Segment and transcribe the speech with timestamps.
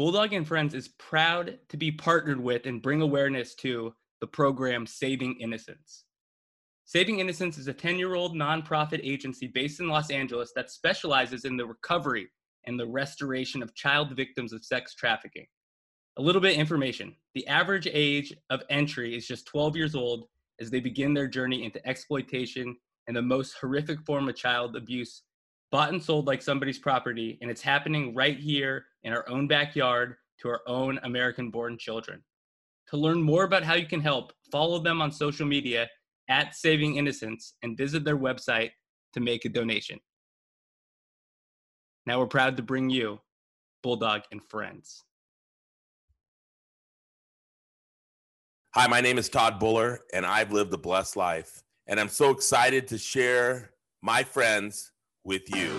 [0.00, 4.86] Bulldog and Friends is proud to be partnered with and bring awareness to the program
[4.86, 6.04] Saving Innocence.
[6.86, 11.44] Saving Innocence is a 10 year old nonprofit agency based in Los Angeles that specializes
[11.44, 12.28] in the recovery
[12.64, 15.44] and the restoration of child victims of sex trafficking.
[16.16, 20.24] A little bit of information the average age of entry is just 12 years old
[20.62, 22.74] as they begin their journey into exploitation
[23.06, 25.24] and the most horrific form of child abuse
[25.70, 30.16] bought and sold like somebody's property, and it's happening right here in our own backyard
[30.40, 32.22] to our own American born children.
[32.88, 35.88] To learn more about how you can help, follow them on social media
[36.28, 38.70] at Saving Innocence and visit their website
[39.12, 40.00] to make a donation.
[42.06, 43.20] Now we're proud to bring you
[43.82, 45.04] Bulldog and Friends.
[48.74, 51.62] Hi, my name is Todd Buller, and I've lived a blessed life.
[51.86, 54.92] And I'm so excited to share my friends
[55.30, 55.70] with you.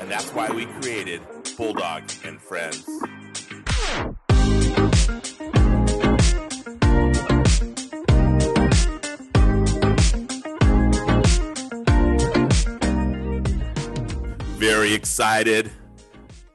[0.00, 1.20] And that's why we created
[1.58, 2.88] Bulldog and Friends.
[14.56, 15.70] Very excited.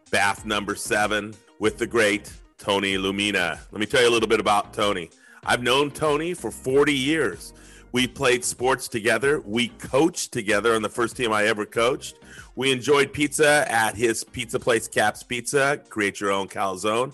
[0.09, 3.59] Bath number seven with the great Tony Lamina.
[3.71, 5.11] Let me tell you a little bit about Tony.
[5.43, 7.53] I've known Tony for 40 years.
[7.91, 9.41] We played sports together.
[9.41, 12.19] We coached together on the first team I ever coached.
[12.55, 15.81] We enjoyed pizza at his pizza place, Caps Pizza.
[15.89, 17.13] Create your own calzone.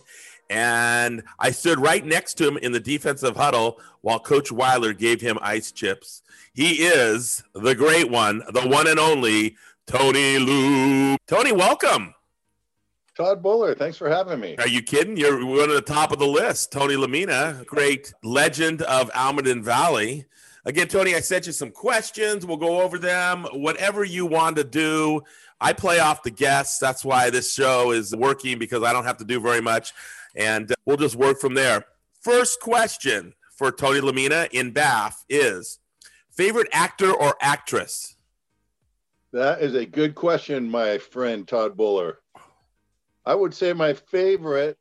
[0.50, 5.22] And I stood right next to him in the defensive huddle while Coach Weiler gave
[5.22, 6.22] him ice chips.
[6.54, 9.56] He is the great one, the one and only
[9.88, 11.18] Tony Lou.
[11.28, 12.14] Tony, welcome.
[13.16, 14.58] Todd Buller, thanks for having me.
[14.58, 15.16] Are you kidding?
[15.16, 16.72] You're one of the top of the list.
[16.72, 20.26] Tony Lamina, great legend of Almaden Valley.
[20.68, 22.44] Again, Tony, I sent you some questions.
[22.44, 23.46] We'll go over them.
[23.54, 25.22] Whatever you want to do.
[25.62, 26.80] I play off the guests.
[26.80, 29.94] That's why this show is working because I don't have to do very much.
[30.36, 31.86] And uh, we'll just work from there.
[32.22, 35.80] First question for Tony Lamina in Bath is
[36.32, 38.16] favorite actor or actress?
[39.32, 42.20] That is a good question, my friend Todd Buller.
[43.26, 44.78] I would say my favorite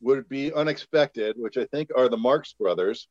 [0.00, 3.08] would be Unexpected, which I think are the Marx Brothers.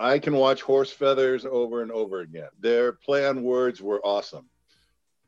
[0.00, 2.48] I can watch Horse Feathers over and over again.
[2.58, 4.46] Their play on words were awesome.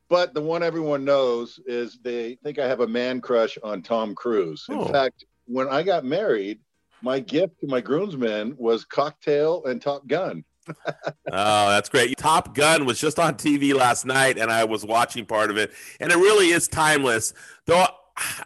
[0.08, 4.14] But the one everyone knows is they think I have a man crush on Tom
[4.14, 4.64] Cruise.
[4.68, 4.86] In Oh.
[4.86, 6.60] fact, when I got married,
[7.02, 10.44] my gift to my groomsmen was Cocktail and Top Gun.
[10.86, 12.16] oh, that's great.
[12.16, 15.72] Top Gun was just on TV last night, and I was watching part of it,
[16.00, 17.34] and it really is timeless.
[17.66, 17.84] Though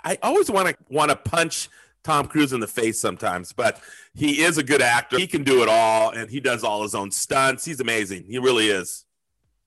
[0.04, 1.69] I always want to want to punch
[2.06, 3.81] Tom Cruise in the face sometimes, but
[4.15, 5.19] he is a good actor.
[5.19, 7.65] He can do it all, and he does all his own stunts.
[7.65, 8.27] He's amazing.
[8.28, 9.05] He really is.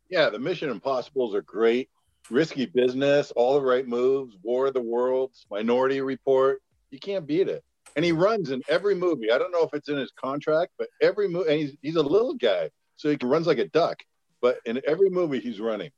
[0.10, 1.90] Yeah, the Mission Impossibles are great.
[2.30, 6.62] Risky Business, All the Right Moves, War of the Worlds, Minority Report.
[6.92, 7.62] You can't beat it.
[7.98, 9.34] And he runs in every movie.
[9.34, 12.02] I don't know if it's in his contract, but every movie, and he's, he's a
[12.02, 14.00] little guy, so he runs like a duck.
[14.42, 15.92] But in every movie, he's running.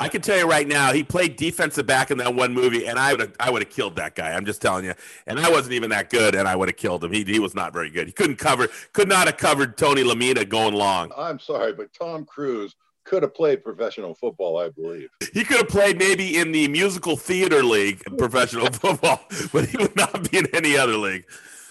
[0.00, 2.98] I can tell you right now, he played defensive back in that one movie, and
[2.98, 4.32] I would have I would have killed that guy.
[4.32, 4.94] I'm just telling you.
[5.26, 7.12] And I wasn't even that good, and I would have killed him.
[7.12, 8.08] He he was not very good.
[8.08, 11.12] He couldn't cover, could not have covered Tony Lamina going long.
[11.16, 15.08] I'm sorry, but Tom Cruise could have played professional football, I believe.
[15.32, 19.20] He could have played maybe in the musical theater league professional football,
[19.52, 21.26] but he would not be in any other league.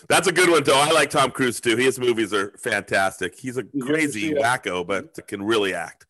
[0.07, 0.79] That's a good one, though.
[0.79, 1.77] I like Tom Cruise too.
[1.77, 3.37] His movies are fantastic.
[3.37, 6.05] He's a crazy wacko, but can really act.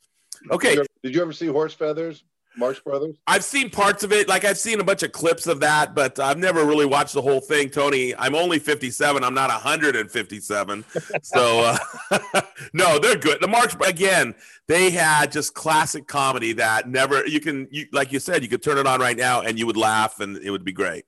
[0.49, 2.23] Okay, Did you, ever, did you ever see Horse Feathers,
[2.57, 3.15] Marx Brothers?
[3.27, 4.27] I've seen parts of it.
[4.27, 7.21] Like I've seen a bunch of clips of that, but I've never really watched the
[7.21, 7.69] whole thing.
[7.69, 9.23] Tony, I'm only 57.
[9.23, 10.85] I'm not 157.
[11.23, 11.77] So
[12.11, 12.41] uh,
[12.73, 13.39] no, they're good.
[13.41, 14.33] The Marx again,
[14.67, 18.63] they had just classic comedy that never you can you like you said, you could
[18.63, 21.05] turn it on right now and you would laugh and it would be great.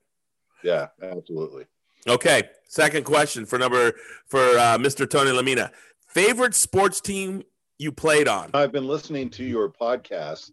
[0.62, 1.66] Yeah, absolutely.
[2.06, 3.92] Okay, second question for number
[4.26, 5.08] for uh, Mr.
[5.08, 5.70] Tony Lamina.
[6.08, 7.42] Favorite sports team
[7.78, 8.50] you played on?
[8.54, 10.50] I've been listening to your podcast,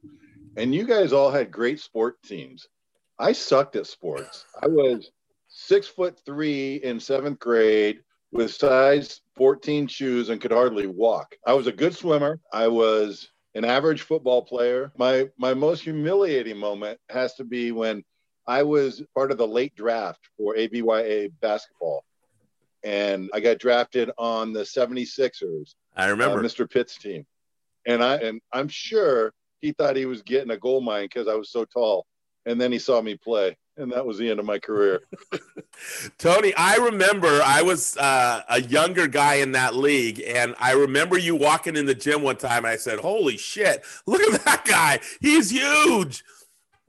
[0.57, 2.67] and you guys all had great sport teams.
[3.19, 4.45] I sucked at sports.
[4.61, 5.11] I was
[5.47, 7.99] six foot three in seventh grade
[8.31, 11.35] with size 14 shoes and could hardly walk.
[11.45, 12.39] I was a good swimmer.
[12.51, 14.91] I was an average football player.
[14.97, 18.03] My my most humiliating moment has to be when
[18.47, 22.03] I was part of the late draft for ABYA basketball.
[22.83, 26.41] And I got drafted on the 76ers I uh, remember.
[26.41, 26.69] Mr.
[26.69, 27.25] Pitt's team,
[27.85, 31.35] and I and I'm sure he thought he was getting a gold mine because I
[31.35, 32.05] was so tall,
[32.45, 35.01] and then he saw me play, and that was the end of my career.
[36.17, 41.17] Tony, I remember I was uh, a younger guy in that league, and I remember
[41.17, 43.83] you walking in the gym one time, and I said, "Holy shit!
[44.05, 44.99] Look at that guy!
[45.19, 46.23] He's huge."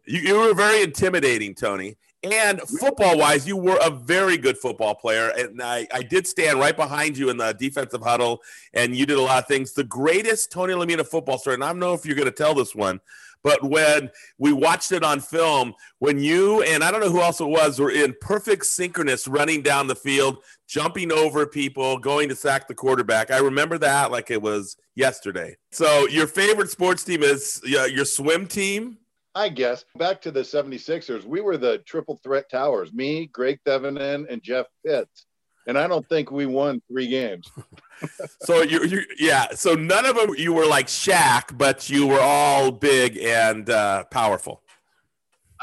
[0.05, 1.97] You, you were very intimidating, Tony.
[2.25, 5.31] And football wise, you were a very good football player.
[5.31, 8.43] And I, I did stand right behind you in the defensive huddle,
[8.75, 9.73] and you did a lot of things.
[9.73, 12.55] The greatest Tony Lamina football story, and I don't know if you're going to tell
[12.55, 13.01] this one,
[13.43, 17.41] but when we watched it on film, when you and I don't know who else
[17.41, 22.37] it was were in perfect synchronous running down the field, jumping over people, going to
[22.37, 23.31] sack the quarterback.
[23.31, 25.57] I remember that like it was yesterday.
[25.73, 28.99] So, your favorite sports team is uh, your swim team?
[29.35, 34.27] I guess back to the 76ers, we were the triple threat towers me, Greg Thevenin,
[34.29, 35.27] and Jeff Pitts.
[35.67, 37.51] And I don't think we won three games.
[38.43, 39.53] so you, you, yeah.
[39.55, 44.05] So none of them you were like Shaq, but you were all big and uh,
[44.05, 44.63] powerful.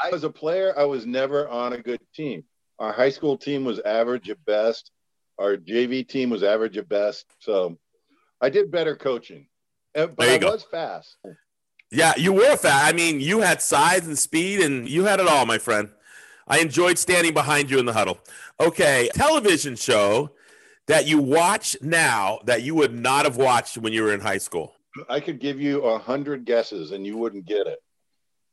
[0.02, 0.76] I was a player.
[0.76, 2.44] I was never on a good team.
[2.78, 4.90] Our high school team was average at best.
[5.38, 7.26] Our JV team was average at best.
[7.38, 7.78] So
[8.40, 9.48] I did better coaching,
[9.92, 10.52] but I go.
[10.52, 11.18] was fast.
[11.90, 12.88] Yeah, you were fat.
[12.88, 15.90] I mean, you had size and speed, and you had it all, my friend.
[16.46, 18.18] I enjoyed standing behind you in the huddle.
[18.60, 20.30] Okay, television show
[20.86, 24.38] that you watch now that you would not have watched when you were in high
[24.38, 24.74] school.
[25.08, 27.78] I could give you a hundred guesses and you wouldn't get it.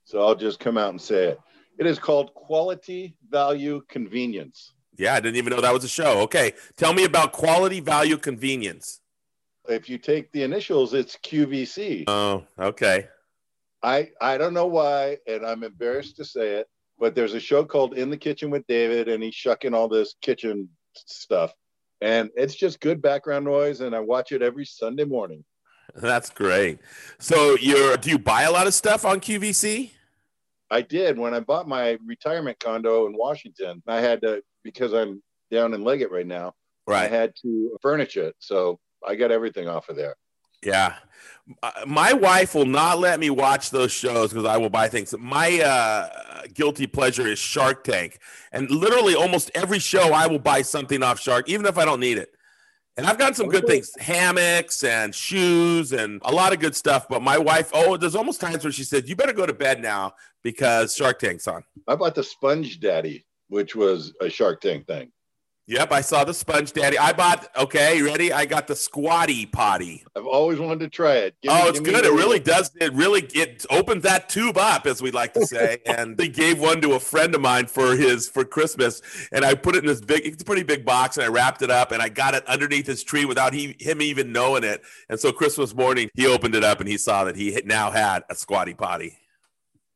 [0.06, 1.40] So I'll just come out and say it.
[1.80, 4.74] It is called Quality Value Convenience.
[4.96, 6.22] Yeah, I didn't even know that was a show.
[6.22, 9.02] Okay, tell me about Quality Value Convenience.
[9.68, 12.06] If you take the initials, it's QVC.
[12.08, 13.08] Oh, okay.
[13.84, 16.68] I I don't know why, and I'm embarrassed to say it,
[17.00, 20.16] but there's a show called In the Kitchen with David, and he's shucking all this
[20.22, 21.54] kitchen stuff,
[22.02, 25.44] and it's just good background noise, and I watch it every Sunday morning.
[25.96, 26.80] That's great.
[27.20, 29.92] So you're do you buy a lot of stuff on QVC?
[30.70, 33.82] I did when I bought my retirement condo in Washington.
[33.88, 36.54] I had to because I'm down in Leggett right now.
[36.86, 37.12] Right.
[37.12, 40.16] I had to furnish it, so I got everything off of there.
[40.64, 40.96] Yeah.
[41.64, 45.14] Uh, my wife will not let me watch those shows because I will buy things.
[45.18, 48.20] My uh, guilty pleasure is Shark Tank.
[48.52, 52.02] And literally almost every show I will buy something off Shark, even if I don't
[52.02, 52.34] need it.
[52.98, 57.08] And I've gotten some good things hammocks and shoes and a lot of good stuff.
[57.08, 59.82] But my wife, oh, there's almost times where she said, You better go to bed
[59.82, 61.64] now because Shark Tank's on.
[61.88, 65.12] I bought the Sponge Daddy, which was a Shark Tank thing.
[65.70, 66.98] Yep, I saw the Sponge Daddy.
[66.98, 67.50] I bought.
[67.58, 68.32] Okay, ready?
[68.32, 70.06] I got the Squatty Potty.
[70.16, 71.36] I've always wanted to try it.
[71.42, 72.06] Give oh, me, it's good.
[72.06, 72.72] It really does.
[72.80, 75.80] It really it opens that tube up, as we like to say.
[75.86, 79.02] and they gave one to a friend of mine for his for Christmas,
[79.34, 80.26] and I put it in this big.
[80.26, 82.88] It's a pretty big box, and I wrapped it up, and I got it underneath
[82.88, 84.82] his tree without he him even knowing it.
[85.10, 88.24] And so Christmas morning, he opened it up, and he saw that he now had
[88.30, 89.18] a Squatty Potty.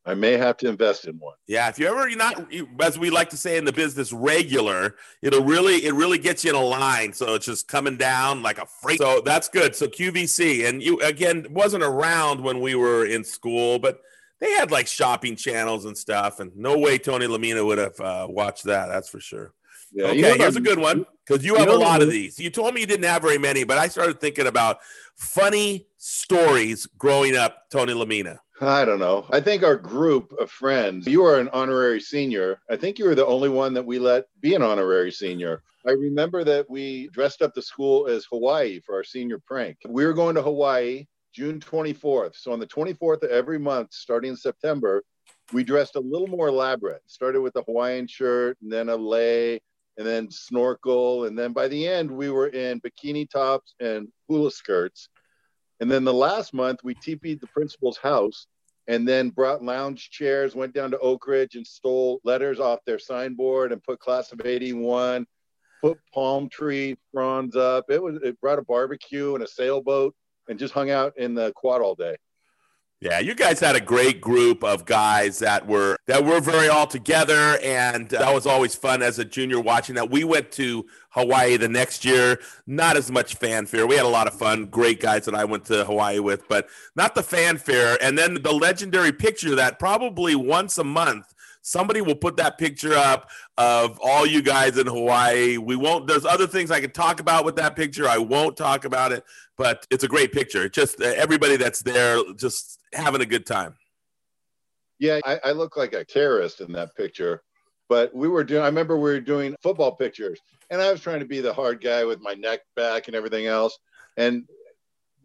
[0.06, 1.36] I may have to invest in one.
[1.48, 4.96] Yeah, if you ever you're not as we like to say in the business regular,
[5.22, 7.14] it'll really it really gets you in a line.
[7.14, 8.98] So it's just coming down like a freight.
[8.98, 9.76] So that's good.
[9.76, 14.02] So QVC and you again wasn't around when we were in school, but
[14.40, 16.40] they had like shopping channels and stuff.
[16.40, 18.88] And no way Tony Lamina would have uh, watched that.
[18.88, 19.54] That's for sure.
[19.94, 22.02] Yeah, okay, you know here's a good one because you have you know a lot
[22.02, 22.40] of these.
[22.40, 24.80] You told me you didn't have very many, but I started thinking about
[25.16, 28.40] funny stories growing up, Tony Lamina.
[28.62, 29.26] I don't know.
[29.32, 32.60] I think our group of friends, you are an honorary senior.
[32.70, 35.64] I think you were the only one that we let be an honorary senior.
[35.88, 39.78] I remember that we dressed up the school as Hawaii for our senior prank.
[39.88, 42.36] We were going to Hawaii June 24th.
[42.36, 45.04] So on the 24th of every month, starting in September,
[45.52, 47.02] we dressed a little more elaborate.
[47.08, 49.60] Started with a Hawaiian shirt and then a lei
[49.98, 51.26] and then snorkel.
[51.26, 55.10] And then by the end, we were in bikini tops and hula skirts.
[55.82, 58.46] And then the last month, we TP'd the principal's house
[58.88, 63.00] and then brought lounge chairs, went down to Oak Ridge and stole letters off their
[63.00, 65.26] signboard and put class of 81,
[65.82, 67.86] put palm tree fronds up.
[67.90, 70.14] It was it brought a barbecue and a sailboat
[70.48, 72.16] and just hung out in the quad all day.
[73.02, 76.86] Yeah, you guys had a great group of guys that were that were very all
[76.86, 80.12] together, and that was always fun as a junior watching that.
[80.12, 83.88] We went to Hawaii the next year, not as much fanfare.
[83.88, 86.68] We had a lot of fun, great guys that I went to Hawaii with, but
[86.96, 87.98] not the fanfare.
[88.04, 92.94] And then the legendary picture that probably once a month somebody will put that picture
[92.94, 95.58] up of all you guys in Hawaii.
[95.58, 98.08] We won't, there's other things I could talk about with that picture.
[98.08, 99.24] I won't talk about it,
[99.58, 100.68] but it's a great picture.
[100.70, 103.76] just uh, everybody that's there just having a good time.
[105.00, 107.42] Yeah, I, I look like a terrorist in that picture.
[107.90, 110.40] But we were doing, I remember we were doing football pictures,
[110.70, 113.48] and I was trying to be the hard guy with my neck back and everything
[113.48, 113.78] else.
[114.16, 114.46] And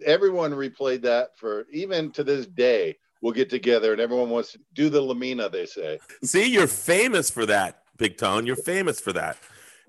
[0.05, 2.97] everyone replayed that for even to this day.
[3.23, 5.49] We'll get together, and everyone wants to do the Lamina.
[5.49, 5.99] They say.
[6.23, 8.47] See, you're famous for that, Big Tone.
[8.47, 9.39] You're famous for that.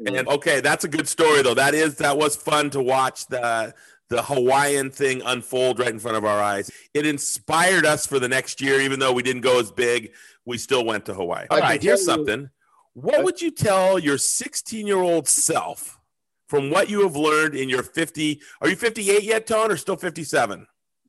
[0.05, 1.55] And okay, that's a good story though.
[1.55, 3.73] That is that was fun to watch the
[4.09, 6.71] the Hawaiian thing unfold right in front of our eyes.
[6.93, 10.13] It inspired us for the next year, even though we didn't go as big.
[10.45, 11.47] We still went to Hawaii.
[11.49, 12.49] All right, here's something.
[12.93, 15.99] What would you tell your 16 year old self
[16.47, 18.41] from what you have learned in your 50?
[18.61, 20.65] Are you 58 yet, Tone, or still 57?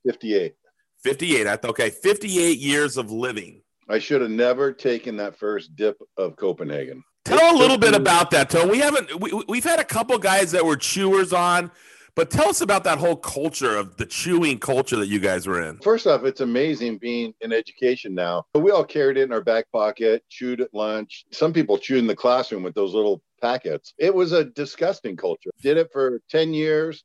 [0.06, 0.54] 58.
[1.02, 1.46] 58.
[1.46, 3.62] I thought, okay, 58 years of living.
[3.88, 7.02] I should have never taken that first dip of Copenhagen.
[7.24, 8.68] Tell a little bit about that, Tone.
[8.68, 11.70] We haven't, we, we've had a couple guys that were chewers on.
[12.18, 15.62] But tell us about that whole culture of the chewing culture that you guys were
[15.62, 15.78] in.
[15.78, 18.42] First off, it's amazing being in education now.
[18.56, 21.26] We all carried it in our back pocket, chewed at lunch.
[21.30, 23.94] Some people chewed in the classroom with those little packets.
[23.98, 25.50] It was a disgusting culture.
[25.62, 27.04] Did it for 10 years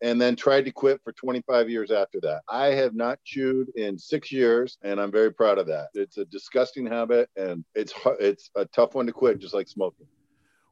[0.00, 2.42] and then tried to quit for 25 years after that.
[2.48, 5.88] I have not chewed in 6 years and I'm very proud of that.
[5.94, 10.06] It's a disgusting habit and it's it's a tough one to quit just like smoking.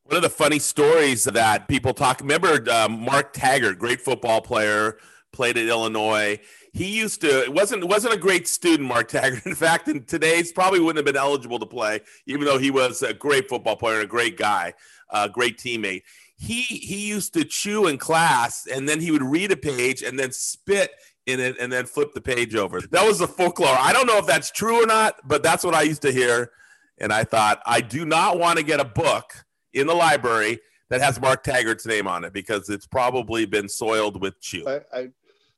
[0.04, 2.21] One of the funny stories that people talk.
[2.21, 4.99] Remember uh, Mark Taggart, great football player,
[5.33, 6.38] played at Illinois.
[6.73, 9.45] He used to it wasn't wasn't a great student, Mark Taggart.
[9.47, 13.02] In fact, in today's probably wouldn't have been eligible to play, even though he was
[13.02, 14.75] a great football player a great guy,
[15.11, 16.02] a great teammate.
[16.38, 20.19] He he used to chew in class, and then he would read a page and
[20.19, 20.93] then spit
[21.26, 22.81] in it and then flip the page over.
[22.81, 23.76] That was the folklore.
[23.78, 26.52] I don't know if that's true or not, but that's what I used to hear.
[26.99, 31.00] And I thought, I do not want to get a book in the library that
[31.00, 34.66] has Mark Taggart's name on it because it's probably been soiled with chew.
[34.66, 35.09] I, I,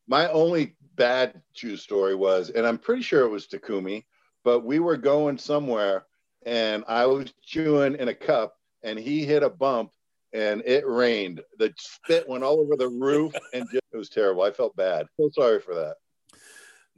[0.06, 4.04] my only bad chew story was, and I'm pretty sure it was Takumi,
[4.42, 6.06] but we were going somewhere
[6.47, 9.92] and I was chewing in a cup and he hit a bump
[10.32, 11.40] and it rained.
[11.58, 14.42] The spit went all over the roof and just, it was terrible.
[14.42, 15.06] I felt bad.
[15.18, 15.97] So sorry for that.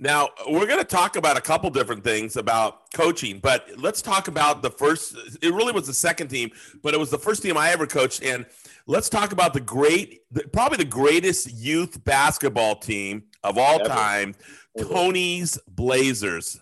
[0.03, 4.29] Now, we're going to talk about a couple different things about coaching, but let's talk
[4.29, 5.15] about the first.
[5.43, 6.51] It really was the second team,
[6.83, 8.23] but it was the first team I ever coached.
[8.23, 8.47] And
[8.87, 10.21] let's talk about the great,
[10.53, 13.91] probably the greatest youth basketball team of all ever.
[13.91, 14.35] time,
[14.79, 14.89] ever.
[14.89, 16.59] Tony's Blazers.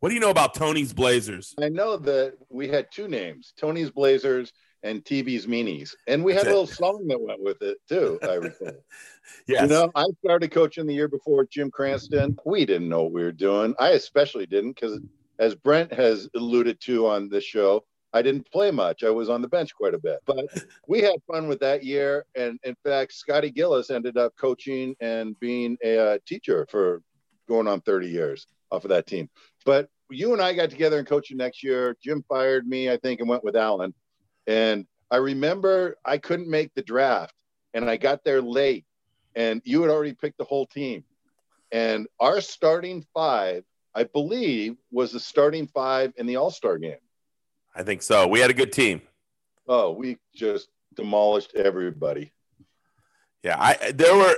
[0.00, 1.54] What do you know about Tony's Blazers?
[1.62, 4.52] I know that we had two names Tony's Blazers
[4.84, 5.94] and TV's Meanies.
[6.06, 8.84] And we had a little song that went with it too, I recall.
[9.48, 9.62] yes.
[9.62, 12.38] You know, I started coaching the year before Jim Cranston.
[12.44, 13.74] We didn't know what we were doing.
[13.78, 15.00] I especially didn't because,
[15.38, 19.02] as Brent has alluded to on this show, I didn't play much.
[19.02, 20.46] I was on the bench quite a bit, but
[20.86, 22.26] we had fun with that year.
[22.36, 27.02] And in fact, Scotty Gillis ended up coaching and being a uh, teacher for
[27.48, 29.28] going on 30 years off of that team.
[29.64, 31.96] But you and I got together and coaching next year.
[32.02, 33.94] Jim fired me, I think, and went with Alan.
[34.46, 37.34] And I remember I couldn't make the draft
[37.72, 38.84] and I got there late
[39.34, 41.04] and you had already picked the whole team.
[41.72, 46.98] And our starting five, I believe, was the starting five in the All Star game.
[47.74, 48.28] I think so.
[48.28, 49.02] We had a good team.
[49.66, 52.32] Oh, we just demolished everybody.
[53.42, 54.36] Yeah, I there were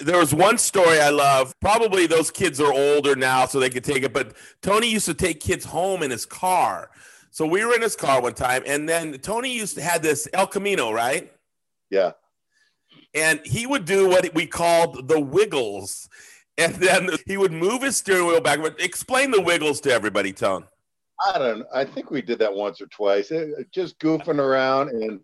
[0.00, 1.52] there was one story I love.
[1.60, 4.12] Probably those kids are older now, so they could take it.
[4.12, 6.90] But Tony used to take kids home in his car.
[7.30, 10.28] So we were in his car one time, and then Tony used to have this
[10.32, 11.32] El Camino, right?
[11.90, 12.12] Yeah.
[13.14, 16.08] And he would do what we called the wiggles.
[16.60, 18.58] And then he would move his steering wheel back.
[18.80, 20.64] Explain the wiggles to everybody, Tone.
[21.32, 23.30] I don't I think we did that once or twice.
[23.30, 25.20] It, just goofing around and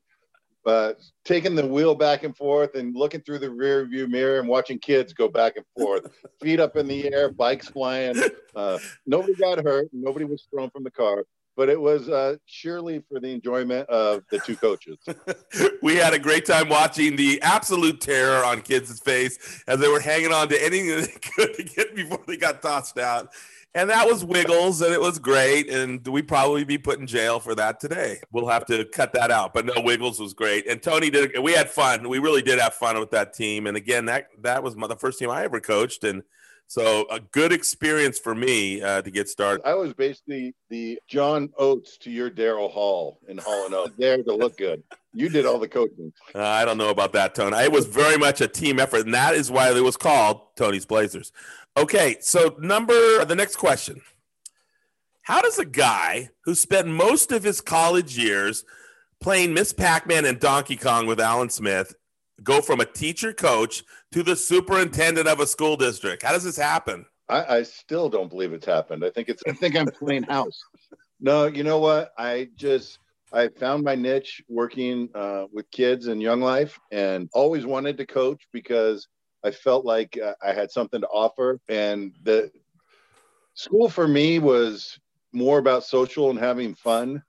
[0.64, 0.92] uh,
[1.24, 4.78] taking the wheel back and forth and looking through the rear view mirror and watching
[4.78, 6.06] kids go back and forth,
[6.40, 8.14] feet up in the air, bikes flying.
[8.54, 9.88] Uh, nobody got hurt.
[9.92, 11.24] Nobody was thrown from the car
[11.56, 14.98] but it was uh, surely for the enjoyment of the two coaches.
[15.82, 20.00] we had a great time watching the absolute terror on kids' face as they were
[20.00, 21.06] hanging on to anything they
[21.36, 23.28] could to get before they got tossed out.
[23.76, 25.68] And that was Wiggles, and it was great.
[25.68, 28.20] And we probably be put in jail for that today.
[28.30, 29.52] We'll have to cut that out.
[29.52, 31.32] But no, Wiggles was great, and Tony did.
[31.42, 32.08] We had fun.
[32.08, 33.66] We really did have fun with that team.
[33.66, 36.22] And again, that that was my, the first team I ever coached, and
[36.66, 39.66] so a good experience for me uh, to get started.
[39.66, 44.22] I was basically the John Oates to your Daryl Hall in Hall and Oates, there
[44.22, 44.82] to look good.
[45.12, 46.12] You did all the coaching.
[46.34, 47.56] Uh, I don't know about that, Tony.
[47.58, 50.86] It was very much a team effort, and that is why it was called Tony's
[50.86, 51.32] Blazers.
[51.76, 54.00] Okay, so number the next question:
[55.22, 58.64] How does a guy who spent most of his college years
[59.20, 61.94] playing Miss Pac-Man and Donkey Kong with Alan Smith
[62.42, 66.22] go from a teacher coach to the superintendent of a school district?
[66.22, 67.06] How does this happen?
[67.28, 69.04] I, I still don't believe it's happened.
[69.04, 70.60] I think it's I think I'm playing house.
[71.20, 72.12] No, you know what?
[72.18, 72.98] I just
[73.32, 78.06] I found my niche working uh, with kids and young life, and always wanted to
[78.06, 79.08] coach because
[79.42, 81.60] I felt like uh, I had something to offer.
[81.68, 82.50] And the
[83.54, 84.98] school for me was
[85.32, 87.22] more about social and having fun.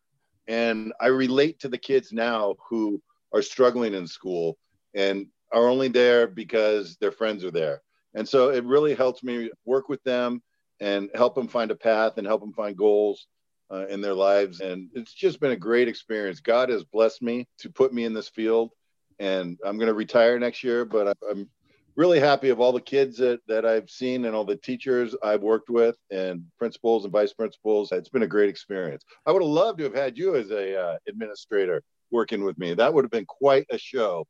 [0.47, 3.01] And I relate to the kids now who
[3.33, 4.57] are struggling in school
[4.95, 7.81] and are only there because their friends are there.
[8.15, 10.41] And so it really helps me work with them
[10.79, 13.27] and help them find a path and help them find goals
[13.71, 14.61] uh, in their lives.
[14.61, 16.39] And it's just been a great experience.
[16.39, 18.71] God has blessed me to put me in this field.
[19.19, 21.49] And I'm going to retire next year, but I'm
[21.95, 25.41] really happy of all the kids that, that I've seen and all the teachers I've
[25.41, 27.91] worked with and principals and vice principals.
[27.91, 29.03] It's been a great experience.
[29.25, 32.73] I would have loved to have had you as a uh, administrator working with me.
[32.73, 34.27] That would have been quite a show.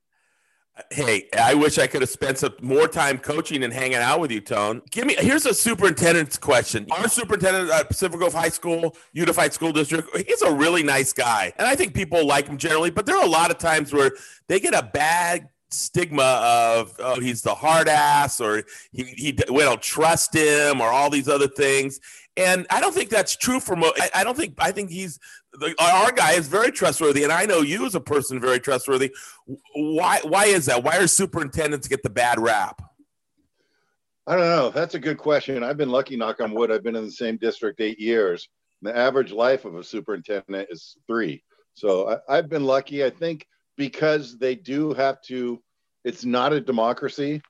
[0.91, 4.29] Hey, I wish I could have spent some more time coaching and hanging out with
[4.29, 4.81] you, Tone.
[4.91, 6.85] Give me here's a superintendent's question.
[6.91, 11.53] Our superintendent at Pacific Grove High School, Unified School District, he's a really nice guy.
[11.57, 14.11] And I think people like him generally, but there are a lot of times where
[14.49, 19.59] they get a bad stigma of oh, he's the hard ass or he, he we
[19.59, 21.99] don't trust him or all these other things
[22.37, 25.19] and i don't think that's true for mo I, I don't think i think he's
[25.79, 29.13] our guy is very trustworthy and i know you as a person very trustworthy.
[29.73, 30.83] Why why is that?
[30.83, 32.81] Why are superintendents get the bad rap?
[34.27, 34.69] I don't know.
[34.69, 35.63] That's a good question.
[35.63, 36.71] I've been lucky knock on wood.
[36.71, 38.49] I've been in the same district eight years.
[38.81, 41.43] The average life of a superintendent is three.
[41.73, 43.45] So I, i've been lucky i think
[43.77, 45.61] because they do have to
[46.03, 47.41] it's not a democracy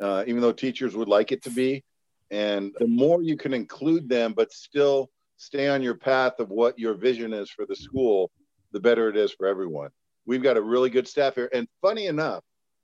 [0.00, 1.84] uh, even though teachers would like it to be.
[2.30, 6.78] And the more you can include them but still stay on your path of what
[6.78, 8.30] your vision is for the school
[8.72, 9.90] the better it is for everyone
[10.26, 12.42] we've got a really good staff here and funny enough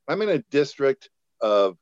[0.08, 1.76] i'm in a district of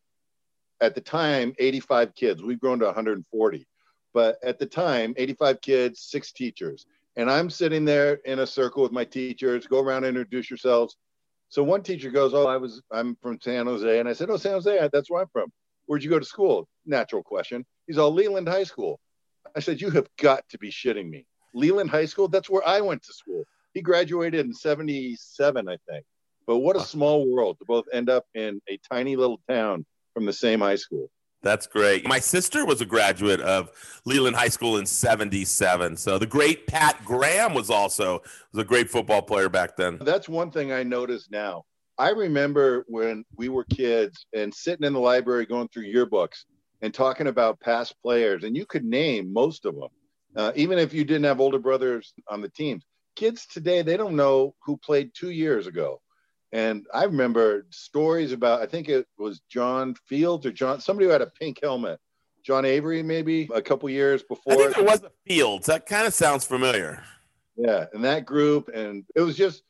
[0.81, 3.67] at the time 85 kids we've grown to 140
[4.15, 8.83] but at the time 85 kids six teachers and i'm sitting there in a circle
[8.83, 10.97] with my teachers go around introduce yourselves
[11.49, 14.37] so one teacher goes, "Oh, I was I'm from San Jose," and I said, "Oh,
[14.37, 15.51] San Jose, that's where I'm from.
[15.87, 17.65] Where'd you go to school?" Natural question.
[17.87, 19.01] He's all Leland High School.
[19.57, 21.27] I said, "You have got to be shitting me.
[21.55, 22.29] Leland High School?
[22.29, 26.05] That's where I went to school." He graduated in '77, I think.
[26.47, 30.25] But what a small world to both end up in a tiny little town from
[30.25, 31.11] the same high school.
[31.43, 32.07] That's great.
[32.09, 33.71] My sister was a graduate of
[34.05, 35.97] Leland High School in 77.
[35.97, 39.99] So the great Pat Graham was also was a great football player back then.
[40.01, 41.65] That's one thing I notice now.
[41.99, 46.45] I remember when we were kids and sitting in the library going through yearbooks
[46.81, 49.89] and talking about past players, and you could name most of them,
[50.37, 52.85] uh, even if you didn't have older brothers on the teams.
[53.17, 56.01] Kids today, they don't know who played two years ago.
[56.53, 61.13] And I remember stories about, I think it was John Fields or John, somebody who
[61.13, 61.99] had a pink helmet.
[62.45, 64.55] John Avery, maybe a couple years before.
[64.55, 65.67] I think it was Fields.
[65.67, 67.03] That kind of sounds familiar.
[67.57, 67.87] Yeah.
[67.93, 69.63] And that group, and it was just,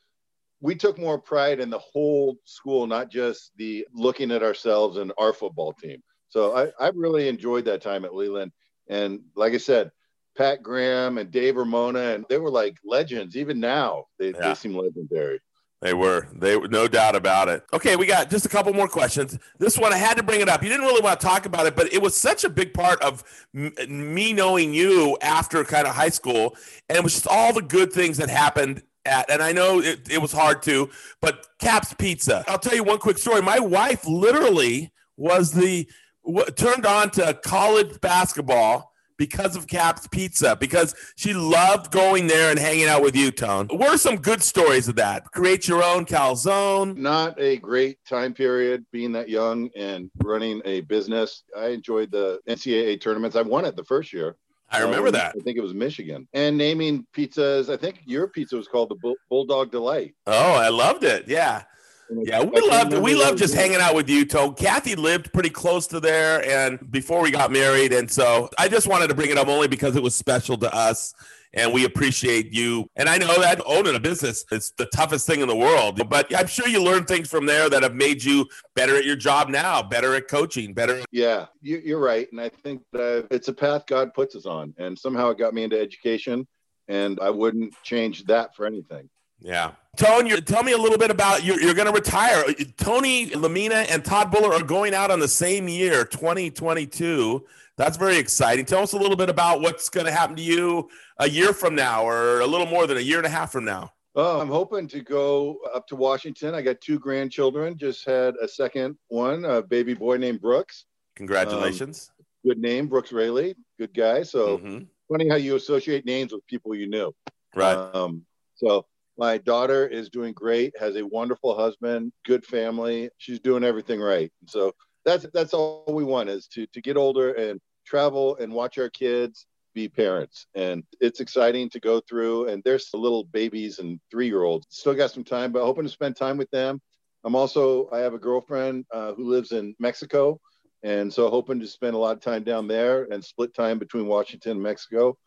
[0.60, 5.12] we took more pride in the whole school, not just the looking at ourselves and
[5.18, 6.02] our football team.
[6.28, 8.52] So I, I really enjoyed that time at Leland.
[8.88, 9.90] And like I said,
[10.36, 13.36] Pat Graham and Dave Ramona, and they were like legends.
[13.36, 14.48] Even now, they, yeah.
[14.48, 15.40] they seem legendary.
[15.80, 16.26] They were.
[16.34, 17.64] They were no doubt about it.
[17.72, 19.38] Okay, we got just a couple more questions.
[19.58, 20.62] This one I had to bring it up.
[20.62, 23.00] You didn't really want to talk about it, but it was such a big part
[23.00, 23.22] of
[23.54, 26.56] m- me knowing you after kind of high school,
[26.88, 29.30] and it was just all the good things that happened at.
[29.30, 32.44] And I know it, it was hard to, but Caps Pizza.
[32.48, 33.40] I'll tell you one quick story.
[33.40, 35.88] My wife literally was the
[36.28, 42.50] w- turned on to college basketball because of Cap's Pizza, because she loved going there
[42.50, 43.66] and hanging out with you, Tone.
[43.66, 45.24] What are some good stories of that?
[45.32, 46.96] Create your own calzone.
[46.96, 51.42] Not a great time period being that young and running a business.
[51.56, 53.36] I enjoyed the NCAA tournaments.
[53.36, 54.36] I won it the first year.
[54.70, 55.34] I remember um, that.
[55.36, 56.28] I think it was Michigan.
[56.34, 60.14] And naming pizzas, I think your pizza was called the Bulldog Delight.
[60.26, 61.26] Oh, I loved it.
[61.26, 61.62] Yeah.
[62.10, 64.52] Yeah, we loved we loved just hanging out with you, Toe.
[64.52, 68.86] Kathy lived pretty close to there, and before we got married, and so I just
[68.86, 71.12] wanted to bring it up only because it was special to us,
[71.52, 72.88] and we appreciate you.
[72.96, 76.34] And I know that owning a business is the toughest thing in the world, but
[76.34, 79.50] I'm sure you learned things from there that have made you better at your job
[79.50, 81.02] now, better at coaching, better.
[81.10, 84.98] Yeah, you're right, and I think that it's a path God puts us on, and
[84.98, 86.46] somehow it got me into education,
[86.88, 89.10] and I wouldn't change that for anything.
[89.40, 89.72] Yeah.
[89.96, 92.44] Tony, tell me a little bit about you're, you're going to retire.
[92.76, 97.44] Tony Lamina and Todd Buller are going out on the same year, 2022.
[97.76, 98.64] That's very exciting.
[98.64, 101.74] Tell us a little bit about what's going to happen to you a year from
[101.74, 103.92] now or a little more than a year and a half from now.
[104.14, 106.54] Oh, I'm hoping to go up to Washington.
[106.54, 110.86] I got two grandchildren, just had a second one, a baby boy named Brooks.
[111.14, 112.10] Congratulations.
[112.18, 113.54] Um, good name, Brooks Rayleigh.
[113.78, 114.22] Good guy.
[114.22, 114.84] So mm-hmm.
[115.08, 117.14] funny how you associate names with people you knew.
[117.54, 117.76] Right.
[117.76, 118.24] Um,
[118.56, 118.86] so
[119.18, 123.10] my daughter is doing great, has a wonderful husband, good family.
[123.18, 124.32] She's doing everything right.
[124.46, 124.72] So
[125.04, 128.88] that's that's all we want is to to get older and travel and watch our
[128.88, 130.46] kids be parents.
[130.54, 132.48] And it's exciting to go through.
[132.48, 134.66] And there's the little babies and three year olds.
[134.70, 136.80] Still got some time, but hoping to spend time with them.
[137.24, 140.40] I'm also I have a girlfriend uh, who lives in Mexico,
[140.84, 144.06] and so hoping to spend a lot of time down there and split time between
[144.06, 145.18] Washington and Mexico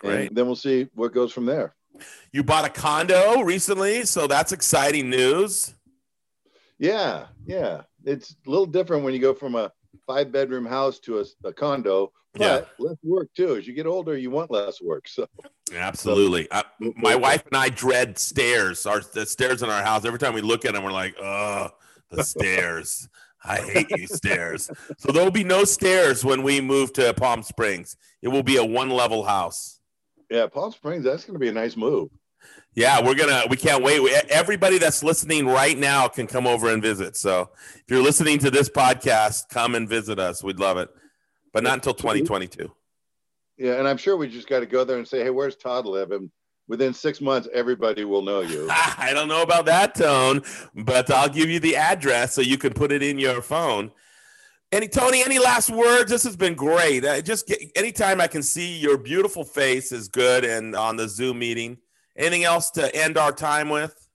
[0.00, 0.28] Great.
[0.28, 1.74] And then we'll see what goes from there.
[2.32, 5.74] You bought a condo recently, so that's exciting news.
[6.78, 7.82] Yeah, yeah.
[8.04, 9.70] It's a little different when you go from a
[10.06, 12.60] five bedroom house to a, a condo, but Yeah.
[12.78, 13.56] less work too.
[13.56, 15.06] As you get older, you want less work.
[15.08, 15.26] So
[15.74, 16.50] Absolutely.
[16.50, 16.62] I, uh,
[16.96, 18.86] my wife and I dread stairs.
[18.86, 20.04] Our the stairs in our house.
[20.04, 21.68] Every time we look at them, we're like, "Oh,
[22.10, 23.08] the stairs!
[23.44, 27.42] I hate you, stairs." So there will be no stairs when we move to Palm
[27.42, 27.96] Springs.
[28.22, 29.79] It will be a one-level house.
[30.30, 32.08] Yeah, Palm Springs, that's going to be a nice move.
[32.74, 33.42] Yeah, we're gonna.
[33.50, 34.00] We can't wait.
[34.00, 37.16] We, everybody that's listening right now can come over and visit.
[37.16, 40.42] So if you're listening to this podcast, come and visit us.
[40.42, 40.88] We'd love it,
[41.52, 42.72] but not until 2022.
[43.58, 45.84] Yeah, and I'm sure we just got to go there and say, "Hey, where's Todd
[45.84, 46.30] live?" And
[46.68, 48.68] within six months, everybody will know you.
[48.70, 50.42] I don't know about that tone,
[50.74, 53.90] but I'll give you the address so you can put it in your phone.
[54.72, 56.12] Any Tony, any last words?
[56.12, 57.04] This has been great.
[57.04, 61.08] Uh, just get, anytime I can see your beautiful face is good, and on the
[61.08, 61.78] Zoom meeting.
[62.16, 64.08] Anything else to end our time with?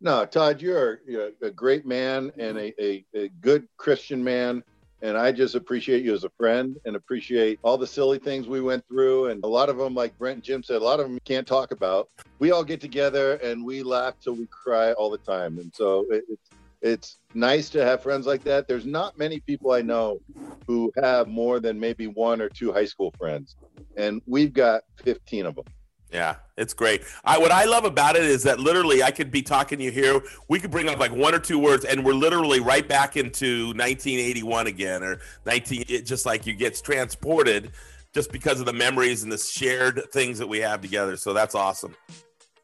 [0.00, 4.62] No, Todd, you're, you're a great man and a, a, a good Christian man.
[5.02, 8.60] And I just appreciate you as a friend and appreciate all the silly things we
[8.60, 9.30] went through.
[9.30, 11.46] And a lot of them, like Brent and Jim said, a lot of them can't
[11.46, 12.08] talk about.
[12.38, 15.58] We all get together and we laugh till we cry all the time.
[15.58, 16.50] And so it, it's,
[16.82, 18.68] it's nice to have friends like that.
[18.68, 20.20] There's not many people I know
[20.66, 23.56] who have more than maybe one or two high school friends.
[23.96, 25.64] And we've got 15 of them.
[26.12, 27.02] Yeah, it's great.
[27.24, 29.90] I what I love about it is that literally I could be talking to you
[29.90, 30.20] here.
[30.48, 33.66] We could bring up like one or two words, and we're literally right back into
[33.74, 35.86] 1981 again, or 19.
[35.88, 37.72] It just like you gets transported,
[38.14, 41.16] just because of the memories and the shared things that we have together.
[41.16, 41.96] So that's awesome.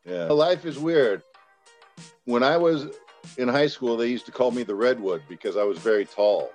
[0.07, 0.27] Yeah.
[0.27, 1.23] Life is weird.
[2.25, 2.87] When I was
[3.39, 6.53] in high school, they used to call me the Redwood because I was very tall.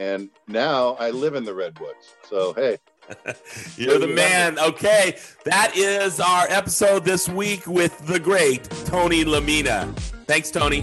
[0.00, 2.14] And now I live in the Redwoods.
[2.28, 2.78] So, hey,
[3.76, 4.58] You're the man.
[4.58, 9.92] Okay, that is our episode this week with the great Tony Lamina.
[10.26, 10.82] Thanks, Tony.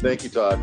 [0.00, 0.58] thank you, Todd.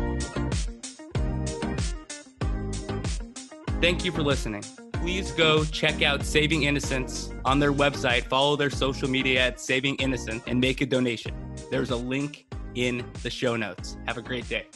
[3.80, 4.64] Thank you for listening.
[4.92, 9.94] Please go check out Saving Innocence on their website, follow their social media at Saving
[9.96, 11.34] Innocent, and make a donation.
[11.70, 12.46] There's a link
[12.78, 13.96] in the show notes.
[14.06, 14.66] Have a great day.